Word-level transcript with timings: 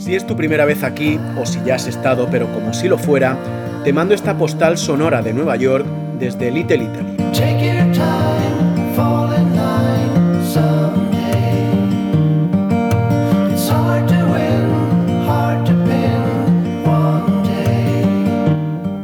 Si 0.00 0.14
es 0.14 0.26
tu 0.26 0.34
primera 0.34 0.64
vez 0.64 0.82
aquí, 0.82 1.20
o 1.38 1.44
si 1.44 1.60
ya 1.62 1.74
has 1.74 1.86
estado, 1.86 2.26
pero 2.30 2.50
como 2.54 2.72
si 2.72 2.88
lo 2.88 2.96
fuera, 2.96 3.36
te 3.84 3.92
mando 3.92 4.14
esta 4.14 4.36
postal 4.38 4.78
sonora 4.78 5.20
de 5.20 5.34
Nueva 5.34 5.56
York 5.56 5.84
desde 6.18 6.50
Little 6.50 6.84
Italy. 6.84 7.16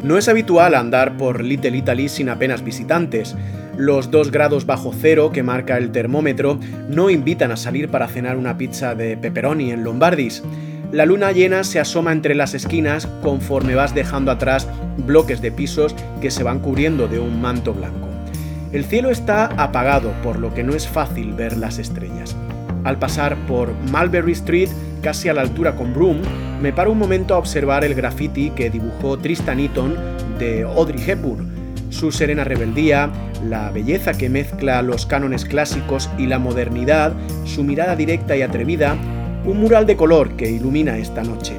No 0.02 0.16
es 0.16 0.28
habitual 0.28 0.74
andar 0.74 1.18
por 1.18 1.44
Little 1.44 1.76
Italy 1.76 2.08
sin 2.08 2.30
apenas 2.30 2.64
visitantes. 2.64 3.36
Los 3.76 4.10
2 4.10 4.30
grados 4.30 4.64
bajo 4.64 4.94
cero 4.98 5.30
que 5.30 5.42
marca 5.42 5.76
el 5.76 5.92
termómetro 5.92 6.58
no 6.88 7.10
invitan 7.10 7.52
a 7.52 7.58
salir 7.58 7.90
para 7.90 8.08
cenar 8.08 8.38
una 8.38 8.56
pizza 8.56 8.94
de 8.94 9.18
pepperoni 9.18 9.72
en 9.72 9.84
Lombardis. 9.84 10.42
La 10.92 11.04
luna 11.04 11.32
llena 11.32 11.64
se 11.64 11.80
asoma 11.80 12.12
entre 12.12 12.34
las 12.34 12.54
esquinas 12.54 13.08
conforme 13.22 13.74
vas 13.74 13.94
dejando 13.94 14.30
atrás 14.30 14.68
bloques 14.98 15.42
de 15.42 15.50
pisos 15.50 15.94
que 16.20 16.30
se 16.30 16.44
van 16.44 16.60
cubriendo 16.60 17.08
de 17.08 17.18
un 17.18 17.40
manto 17.40 17.74
blanco. 17.74 18.06
El 18.72 18.84
cielo 18.84 19.10
está 19.10 19.46
apagado, 19.56 20.12
por 20.22 20.38
lo 20.38 20.54
que 20.54 20.62
no 20.62 20.74
es 20.74 20.86
fácil 20.86 21.32
ver 21.34 21.56
las 21.56 21.78
estrellas. 21.78 22.36
Al 22.84 22.98
pasar 22.98 23.36
por 23.46 23.72
Mulberry 23.90 24.32
Street, 24.32 24.68
casi 25.02 25.28
a 25.28 25.34
la 25.34 25.40
altura 25.40 25.74
con 25.74 25.92
Broome, 25.92 26.22
me 26.62 26.72
paro 26.72 26.92
un 26.92 26.98
momento 26.98 27.34
a 27.34 27.38
observar 27.38 27.84
el 27.84 27.94
graffiti 27.94 28.50
que 28.50 28.70
dibujó 28.70 29.18
Tristan 29.18 29.60
Eaton 29.60 29.96
de 30.38 30.62
Audrey 30.62 31.02
Hepburn. 31.04 31.50
Su 31.90 32.12
serena 32.12 32.44
rebeldía, 32.44 33.10
la 33.44 33.70
belleza 33.70 34.14
que 34.14 34.28
mezcla 34.28 34.82
los 34.82 35.06
cánones 35.06 35.44
clásicos 35.44 36.10
y 36.18 36.26
la 36.26 36.38
modernidad, 36.38 37.12
su 37.44 37.64
mirada 37.64 37.96
directa 37.96 38.36
y 38.36 38.42
atrevida, 38.42 38.96
un 39.46 39.60
mural 39.60 39.86
de 39.86 39.96
color 39.96 40.36
que 40.36 40.50
ilumina 40.50 40.98
esta 40.98 41.22
noche. 41.22 41.56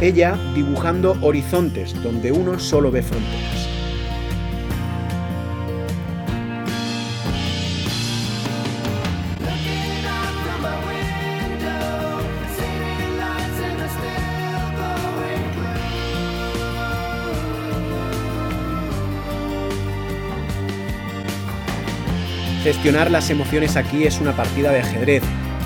Ella 0.00 0.38
dibujando 0.54 1.16
horizontes 1.22 2.00
donde 2.02 2.32
uno 2.32 2.58
solo 2.58 2.90
ve 2.90 3.02
fronteras. 3.02 3.68
Gestionar 22.62 23.10
las 23.10 23.30
emociones 23.30 23.76
aquí 23.76 24.04
es 24.04 24.20
una 24.20 24.36
partida 24.36 24.70
de 24.70 24.80
ajedrez. 24.80 25.22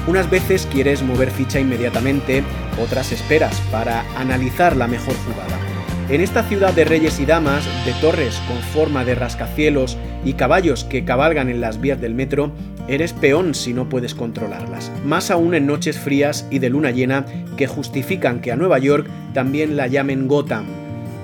Unas 0.06 0.28
veces 0.30 0.68
quieres 0.70 1.02
mover 1.02 1.30
ficha 1.30 1.60
inmediatamente, 1.60 2.42
otras 2.82 3.12
esperas 3.12 3.58
para 3.70 4.04
analizar 4.18 4.76
la 4.76 4.86
mejor 4.86 5.14
jugada. 5.26 5.58
En 6.10 6.20
esta 6.20 6.42
ciudad 6.42 6.74
de 6.74 6.84
reyes 6.84 7.18
y 7.20 7.26
damas, 7.26 7.64
de 7.86 7.92
torres 8.00 8.40
con 8.46 8.58
forma 8.58 9.04
de 9.04 9.14
rascacielos 9.14 9.96
y 10.24 10.34
caballos 10.34 10.84
que 10.84 11.04
cabalgan 11.04 11.48
en 11.48 11.62
las 11.62 11.80
vías 11.80 12.00
del 12.00 12.14
metro, 12.14 12.52
eres 12.88 13.14
peón 13.14 13.54
si 13.54 13.72
no 13.72 13.88
puedes 13.88 14.14
controlarlas. 14.14 14.92
Más 15.06 15.30
aún 15.30 15.54
en 15.54 15.66
noches 15.66 15.98
frías 15.98 16.46
y 16.50 16.58
de 16.58 16.68
luna 16.68 16.90
llena 16.90 17.24
que 17.56 17.66
justifican 17.66 18.40
que 18.40 18.52
a 18.52 18.56
Nueva 18.56 18.78
York 18.78 19.06
también 19.32 19.76
la 19.78 19.86
llamen 19.86 20.28
Gotham. 20.28 20.66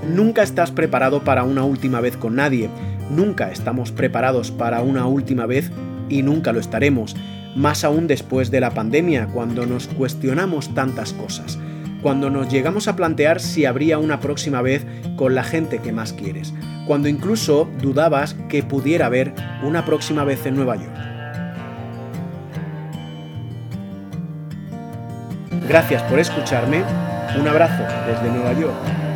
Nunca 0.09 0.43
estás 0.43 0.71
preparado 0.71 1.23
para 1.23 1.45
una 1.45 1.65
última 1.65 2.01
vez 2.01 2.17
con 2.17 2.37
nadie, 2.37 2.71
Nunca 3.11 3.51
estamos 3.51 3.91
preparados 3.91 4.53
para 4.53 4.83
una 4.83 5.05
última 5.07 5.45
vez 5.45 5.73
y 6.11 6.23
nunca 6.23 6.53
lo 6.53 6.61
estaremos, 6.61 7.17
más 7.57 7.85
aún 7.85 8.07
después 8.07 8.51
de 8.51 8.61
la 8.61 8.71
pandemia, 8.71 9.29
cuando 9.29 9.67
nos 9.67 9.87
cuestionamos 9.87 10.75
tantas 10.75 11.13
cosas, 11.13 11.59
cuando 12.03 12.31
nos 12.31 12.49
llegamos 12.49 12.89
a 12.89 12.97
plantear 12.97 13.41
si 13.41 13.65
habría 13.65 13.99
una 13.99 14.21
próxima 14.21 14.63
vez 14.63 14.87
con 15.17 15.35
la 15.35 15.45
gente 15.45 15.79
que 15.79 15.93
más 15.93 16.13
quieres, 16.13 16.53
cuando 16.87 17.09
incluso 17.09 17.69
dudabas 17.81 18.35
que 18.49 18.63
pudiera 18.63 19.07
haber 19.07 19.35
una 19.63 19.85
próxima 19.85 20.25
vez 20.25 20.45
en 20.47 20.57
Nueva 20.57 20.77
York. 20.77 20.97
Gracias 25.69 26.03
por 26.05 26.19
escucharme, 26.19 26.83
un 27.39 27.47
abrazo 27.47 27.85
desde 28.07 28.29
Nueva 28.35 28.59
York. 28.59 29.10